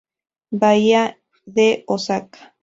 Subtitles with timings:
[0.49, 2.55] Bahía de Osaka